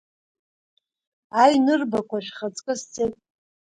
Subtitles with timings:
[1.41, 3.13] Аинырбақәа шәхаҵкы сцеит!